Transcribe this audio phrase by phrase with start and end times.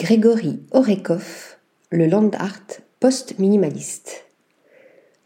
[0.00, 1.58] Grégory Orekov,
[1.90, 4.24] le land art post-minimaliste.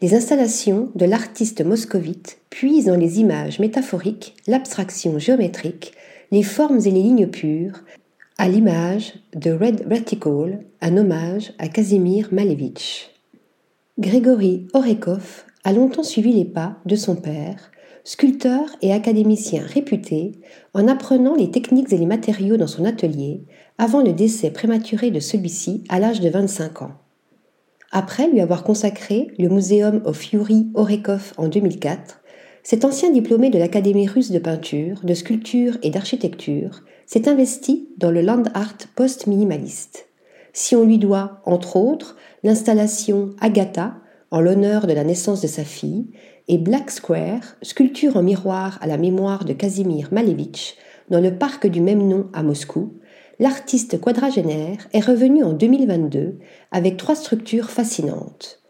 [0.01, 5.93] Les installations de l'artiste moscovite puisent dans les images métaphoriques, l'abstraction géométrique,
[6.31, 7.85] les formes et les lignes pures,
[8.37, 13.11] à l'image de Red Vertical, un hommage à Kazimir Malevich.
[13.97, 17.71] Grégory Orekov a longtemps suivi les pas de son père,
[18.03, 20.33] sculpteur et académicien réputé,
[20.73, 23.45] en apprenant les techniques et les matériaux dans son atelier,
[23.77, 26.93] avant le décès prématuré de celui-ci à l'âge de 25 ans.
[27.91, 32.21] Après lui avoir consacré le Museum of Yuri Orekov en 2004,
[32.63, 38.11] cet ancien diplômé de l'Académie russe de peinture, de sculpture et d'architecture s'est investi dans
[38.11, 40.07] le land art post-minimaliste.
[40.51, 43.97] Si on lui doit, entre autres, l'installation Agatha,
[44.31, 46.07] en l'honneur de la naissance de sa fille,
[46.47, 50.75] et Black Square, sculpture en miroir à la mémoire de Kazimir Malevich,
[51.09, 52.93] dans le parc du même nom à Moscou,
[53.39, 56.37] l'artiste quadragénaire est revenu en 2022
[56.71, 58.61] avec trois structures fascinantes.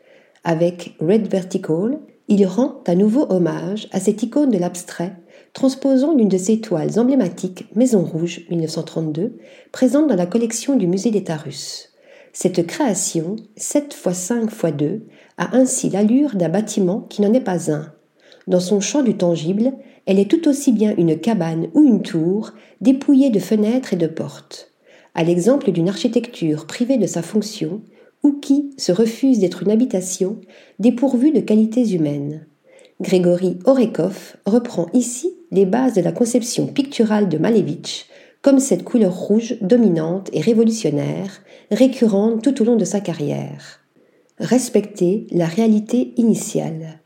[0.43, 5.13] Avec Red Vertical, il rend à nouveau hommage à cette icône de l'abstrait,
[5.53, 9.37] transposant l'une de ses toiles emblématiques Maison Rouge 1932,
[9.71, 11.89] présente dans la collection du musée d'État russe.
[12.33, 15.05] Cette création, 7 x 5 x 2,
[15.37, 17.93] a ainsi l'allure d'un bâtiment qui n'en est pas un.
[18.47, 19.73] Dans son champ du tangible,
[20.05, 24.07] elle est tout aussi bien une cabane ou une tour, dépouillée de fenêtres et de
[24.07, 24.71] portes.
[25.15, 27.81] À l'exemple d'une architecture privée de sa fonction,
[28.23, 30.41] ou qui se refuse d'être une habitation,
[30.79, 32.45] dépourvue de qualités humaines.
[33.01, 38.07] Grégory Orekov reprend ici les bases de la conception picturale de Malevich,
[38.41, 43.79] comme cette couleur rouge dominante et révolutionnaire, récurrente tout au long de sa carrière.
[44.39, 46.99] Respecter la réalité initiale.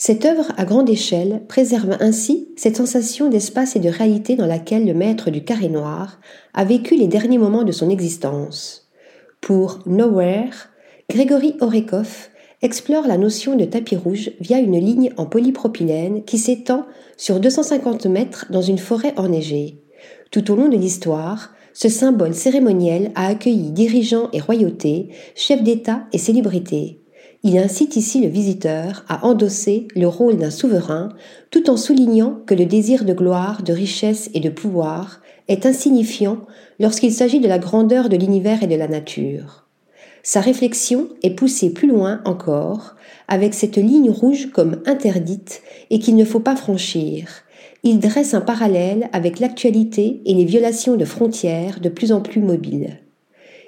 [0.00, 4.86] Cette œuvre à grande échelle préserve ainsi cette sensation d'espace et de réalité dans laquelle
[4.86, 6.20] le maître du carré noir
[6.54, 8.88] a vécu les derniers moments de son existence.
[9.40, 10.68] Pour Nowhere,
[11.10, 12.28] Grégory Orekov
[12.62, 16.86] explore la notion de tapis rouge via une ligne en polypropylène qui s'étend
[17.16, 19.82] sur 250 mètres dans une forêt enneigée.
[20.30, 26.04] Tout au long de l'histoire, ce symbole cérémoniel a accueilli dirigeants et royautés, chefs d'État
[26.12, 27.00] et célébrités.
[27.42, 31.10] Il incite ici le visiteur à endosser le rôle d'un souverain,
[31.50, 36.38] tout en soulignant que le désir de gloire, de richesse et de pouvoir est insignifiant
[36.80, 39.66] lorsqu'il s'agit de la grandeur de l'univers et de la nature.
[40.22, 42.96] Sa réflexion est poussée plus loin encore,
[43.28, 47.44] avec cette ligne rouge comme interdite et qu'il ne faut pas franchir,
[47.84, 52.40] il dresse un parallèle avec l'actualité et les violations de frontières de plus en plus
[52.40, 52.98] mobiles.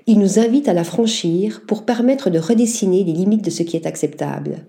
[0.06, 3.76] Il nous invite à la franchir pour permettre de redessiner les limites de ce qui
[3.76, 4.64] est acceptable.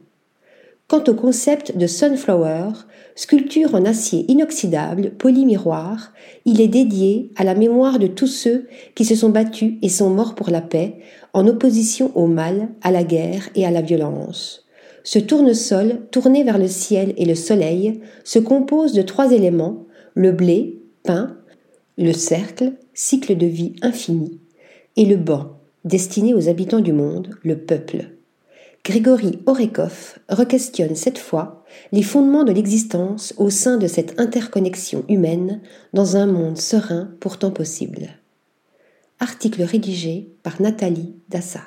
[0.87, 2.71] Quant au concept de Sunflower,
[3.15, 6.11] sculpture en acier inoxydable, polymiroir,
[6.43, 10.09] il est dédié à la mémoire de tous ceux qui se sont battus et sont
[10.09, 10.97] morts pour la paix,
[11.33, 14.65] en opposition au mal, à la guerre et à la violence.
[15.03, 20.33] Ce tournesol, tourné vers le ciel et le soleil, se compose de trois éléments, le
[20.33, 21.37] blé, pain,
[21.97, 24.41] le cercle, cycle de vie infini,
[24.96, 28.09] et le banc, destiné aux habitants du monde, le peuple.
[28.84, 35.62] Grégory Orekov requestionne cette fois les fondements de l'existence au sein de cette interconnexion humaine
[35.94, 38.09] dans un monde serein pourtant possible.
[39.19, 41.62] Article rédigé par Nathalie Dassa.